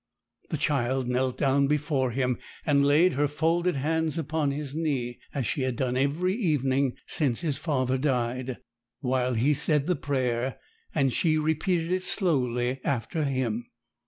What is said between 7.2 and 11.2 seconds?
his father died, while he said the prayer, and